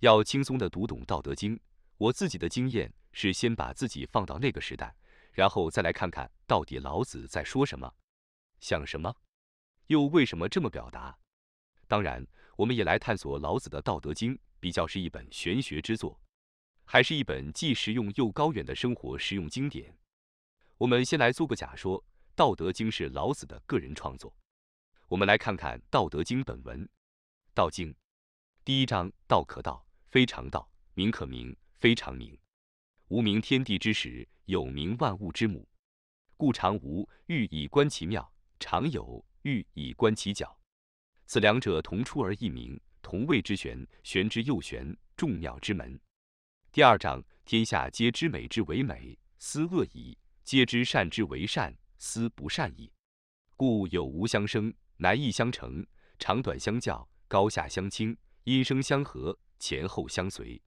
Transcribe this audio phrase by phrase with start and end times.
[0.00, 1.56] 要轻松地读懂《道德经》，
[1.96, 4.94] 我自己的经验是先把自己放到那个时代，
[5.32, 7.92] 然后再来看看到底老子在说什么，
[8.60, 9.12] 想什么，
[9.88, 11.18] 又为什么这么表达。
[11.88, 12.24] 当然，
[12.54, 16.20] 我们也来探索老子的《道德经》，比较是一本玄学之作，
[16.84, 19.98] 还是一本既实用又高远的生活实用经典。
[20.76, 22.00] 我们先来做个假说，
[22.36, 24.32] 《道德经》是老子的个人创作。
[25.08, 26.84] 我们来看看《道德经》本文，
[27.52, 27.90] 《道经》
[28.64, 29.87] 第一章：道可道。
[30.10, 32.36] 非常道，名可名，非常名。
[33.08, 35.68] 无名，天地之始；有名，万物之母。
[36.36, 38.22] 故常无，欲以观其妙；
[38.58, 40.58] 常有，欲以观其徼。
[41.26, 43.86] 此两者，同出而异名，同谓之玄。
[44.02, 46.00] 玄之又玄，众妙之门。
[46.72, 52.90] 第二章：天下皆知美之为美，斯恶已；皆知善之为善，斯不善已。
[53.56, 55.86] 故有无相生，难易相成，
[56.18, 59.38] 长短相较，高下相倾，音声相和。
[59.58, 60.60] 前后相随，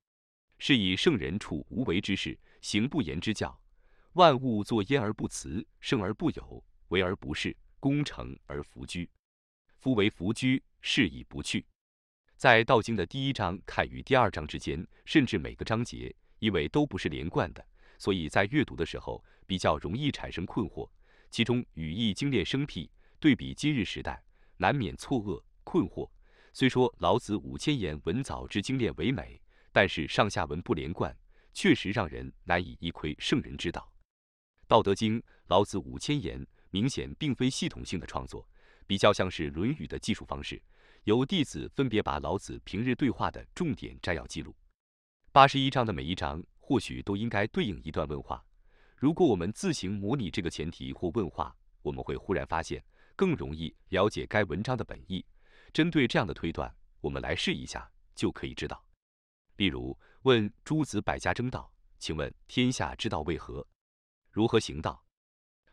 [0.58, 3.60] 是以圣人处无为之事，行不言之教。
[4.14, 9.10] 万物作焉而不辞，生而不有，为而不恃，功成而弗居。
[9.80, 11.66] 夫为弗居，是以不去。
[12.36, 17.66] 在《道经》的第一章看与第二章之间，甚至每个章节，因为都不是连贯的，
[17.98, 20.90] 所以在阅读的时候比较容易产生困惑。
[21.30, 24.22] 其中语义精炼生僻，对比今日时代，
[24.58, 26.10] 难免错愕困惑。
[26.54, 31.16] 虽说老子五千言文藻之精炼为美，但是上下文不连贯，
[31.54, 33.90] 确实让人难以一窥圣人之道。
[34.68, 38.48] 《道德经》老子五千言明显并非系统性的创作，
[38.86, 40.62] 比较像是《论语》的记述方式，
[41.06, 44.56] 由弟子分别把老子平日对话的重点摘要记录。
[45.32, 48.44] 八十一章的每一章或许都应该对应一段问话。
[48.98, 52.84] 如果我们自行模拟这个前提或问话，我们会忽然发现
[53.16, 55.26] 更容易了解该文章的本意。
[55.74, 58.84] 针对这样的推断，我们来试一下，就可以知道。
[59.56, 63.66] 例如，问诸子百家争道，请问天下之道为何？
[64.32, 65.06] 如何行道？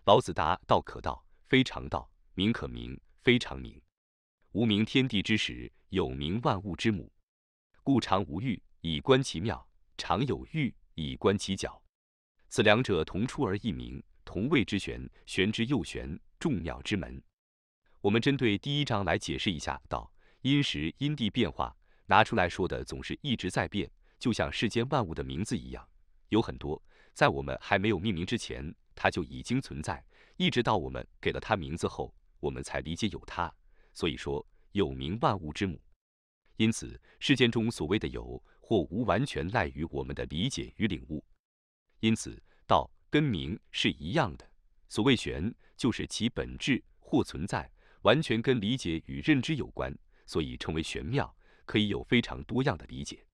[0.05, 3.81] 老子答：道可道，非常道；名可名，非常名。
[4.53, 7.13] 无名，天地之始；有名，万物之母。
[7.83, 9.57] 故常无欲，以观其妙；
[9.97, 11.83] 常有欲，以观其徼。
[12.49, 15.09] 此两者，同出而异名，同谓之玄。
[15.27, 17.23] 玄之又玄，众妙之门。
[18.01, 21.77] 我们针对第一章来解释一下：道，因时因地变化，
[22.07, 25.85] 拿出来说的总是一直在变，就像世间万物的名字一样，
[26.29, 26.81] 有很多
[27.13, 30.05] 在我们还没有命名之前，它就已经存在，
[30.37, 33.53] 一直到我们给了它名字后，我们才理解有它。
[33.93, 35.81] 所以说，有名万物之母。
[36.57, 41.25] 因此，世间中所谓的有或无，完全赖于我们的理解与领悟。
[41.99, 44.49] 因此，道跟名是一样的。
[44.89, 47.69] 所谓玄，就是其本质或存在。
[48.03, 53.25] 完全跟理解与认知有关，所以称为玄妙，可以有非常多样的理解。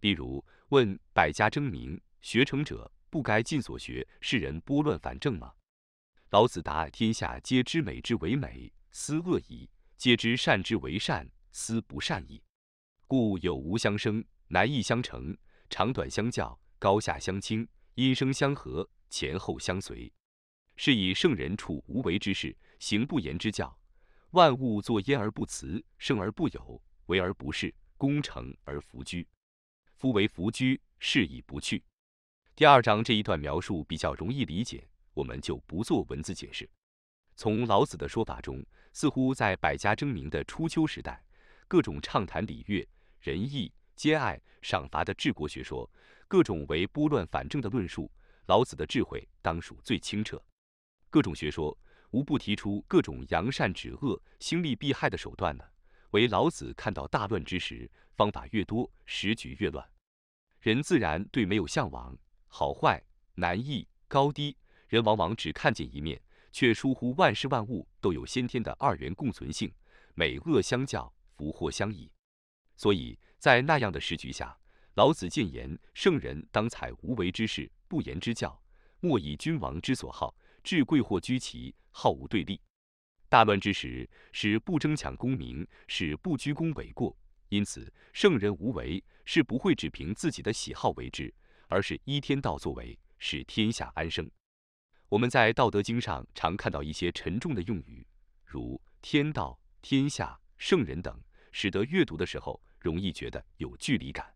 [0.00, 5.52] 例如，问百家争鸣，学成者不该尽所学，世人拨乱反正吗？
[6.30, 12.42] 老子答：天下皆知美之为美，斯恶已；皆知善之为善，斯不善已。
[13.06, 15.36] 故有无相生，难易相成，
[15.70, 20.12] 长短相较，高下相倾，音声相和，前后相随。
[20.76, 23.78] 是以圣人处无为之事，行不言之教。
[24.34, 29.24] 万物作焉而不辞，生而不有，为而不恃，功成而弗居。
[29.94, 31.80] 夫为弗居，是以不去。
[32.56, 36.68] 第二章这一段描述比较容易理解，我们就不做文字解释。
[37.36, 38.60] 从老子的说法中，
[38.92, 41.24] 似乎在百家争鸣的初秋时代，
[41.68, 42.84] 各种畅谈礼乐、
[43.20, 45.88] 仁义、兼爱、赏罚的治国学说，
[46.26, 48.10] 各种为拨乱反正的论述，
[48.46, 50.44] 老子的智慧当属最清澈。
[51.08, 51.78] 各种学说。
[52.14, 55.64] 无不提出各种扬善止恶、兴利避害的手段呢。
[56.12, 59.84] 唯老子看到大乱之时，方法越多，时局越乱。
[60.60, 62.16] 人自然对没有向往，
[62.46, 63.02] 好坏、
[63.34, 64.56] 难易、高低，
[64.86, 66.22] 人往往只看见一面，
[66.52, 69.74] 却疏忽万事万物都有先天的二元共存性，
[70.14, 72.08] 美恶相较，福祸相倚。
[72.76, 74.56] 所以在那样的时局下，
[74.94, 78.62] 老子谏言：圣人当采无为之事，不言之教，
[79.00, 80.32] 莫以君王之所好，
[80.64, 81.72] 至贵或居其。
[81.96, 82.60] 好无对立，
[83.28, 87.16] 大乱之时，使不争抢功名，使不居功为过。
[87.50, 91.32] 因此，圣人无为是不会只凭自己的喜好为之，
[91.68, 94.28] 而是依天道作为，使天下安生。
[95.08, 98.04] 我们在《道德经》上常看到一些沉重的用语，
[98.44, 101.16] 如天道、天下、圣人等，
[101.52, 104.34] 使得阅读的时候容易觉得有距离感。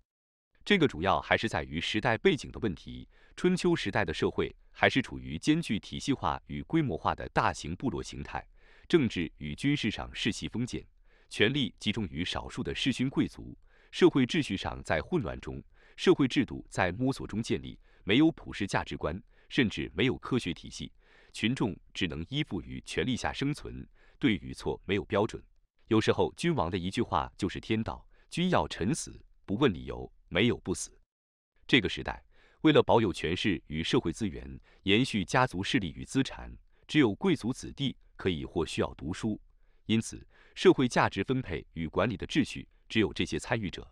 [0.69, 3.09] 这个主要还是在于时代背景的问题。
[3.35, 8.47] 春秋时代的社会还是处于兼具体系化与规模化的大型部落形态，
[8.87, 10.85] 政治与军事上世袭封建，
[11.31, 13.57] 权力集中于少数的世勋贵族，
[13.91, 15.59] 社会秩序上在混乱中，
[15.97, 19.19] 社会制度在摸索中建立，没有普世价值观，
[19.49, 20.93] 甚至没有科学体系，
[21.33, 23.89] 群众只能依附于权力下生存，
[24.19, 25.43] 对与错没有标准。
[25.87, 30.91] 有时候，君王的一句话就是天道，君要臣死，不问理由，没有不死。
[31.67, 32.25] 这个时代，
[32.63, 36.51] 为了保有权势与社会资源，延续家族势力与资产，
[36.87, 39.41] 只有贵族子弟可以或需要读书。
[39.87, 43.91] 因此，社会价值分配与管理的秩序只有这些参与者，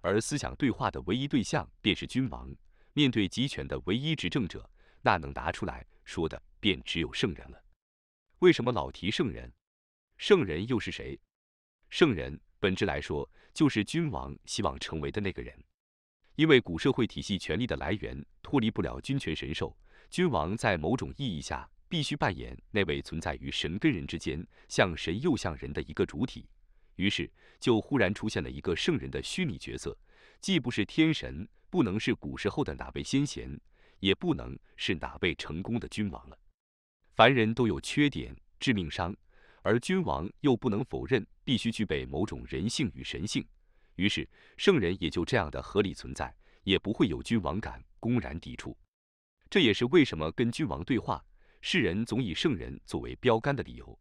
[0.00, 2.54] 而思想对话的唯一对象便是君王。
[2.92, 4.68] 面对集权的唯一执政者，
[5.02, 7.62] 那能拿出来说的便只有圣人了。
[8.40, 9.52] 为什么老提圣人？
[10.16, 11.18] 圣人又是谁？
[11.90, 15.54] 圣人本质来说，就是君王希望成为的那个人。
[16.36, 19.76] 因为古社会体系权力的来源脱离不了君权神授，
[20.10, 21.68] 君王在某种意义下。
[21.90, 26.46] 必须扮演那位存在于神跟人之间，像神又像人的一个主体。
[26.96, 29.96] 于是，就忽然出现了一个圣人的虚拟角色，
[30.38, 33.58] 既不是天神，不能是古时候的哪位先贤，
[34.00, 36.38] 也不能是哪位成功的君王了。
[37.14, 39.16] 凡人都有缺点、致命伤，
[39.62, 43.46] 而君王又不能否认必须具备某种人性与神性。
[43.96, 48.76] 于是，圣人也就这样的合理存在，也不会有君王敢公然抵触。
[49.50, 51.24] 这也是为什么跟君王对话。
[51.60, 53.98] 世人总以圣人作为标杆的理由，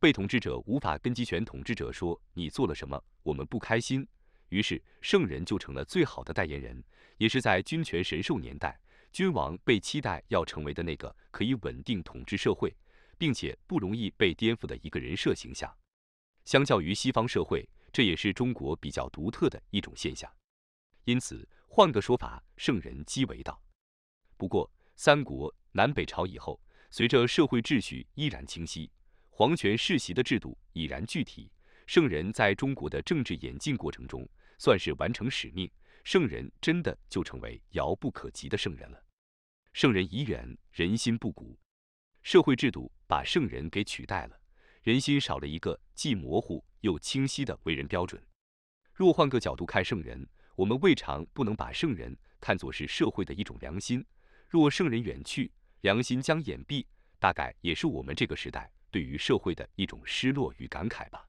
[0.00, 4.08] 被统治者无法跟集权统治者说你做了什么，我们不开心。
[4.48, 6.82] 于是圣人就成了最好的代言人，
[7.18, 8.80] 也是在君权神授年代，
[9.12, 12.74] 君王被期待要成为的那个可以稳定统治社会，
[13.18, 15.70] 并且不容易被颠覆的一个人设形象。
[16.44, 20.32] 相较于西方社会，这也是中国比较独特的一种现象。
[21.04, 23.62] 因此，换个说法，圣人即为道。
[24.38, 26.58] 不过，三国南北朝以后。
[26.90, 28.90] 随着社会秩序依然清晰，
[29.28, 31.52] 皇权世袭的制度已然具体，
[31.86, 34.26] 圣人在中国的政治演进过程中
[34.58, 35.70] 算是完成使命，
[36.02, 39.04] 圣人真的就成为遥不可及的圣人了。
[39.74, 41.58] 圣人已远，人心不古，
[42.30, 44.38] 社会制度把圣人给取代了，
[44.82, 48.22] 人心少了一个既模糊又清晰的为人标准。
[48.92, 54.04] 若换个角度看圣人，我们未尝不能把圣人看作是社会的一种良心。
[54.46, 56.84] 若圣人远去，良心将掩蔽，
[57.18, 61.26] 大概也是我们这个时代对于社会的一种失落与感慨吧。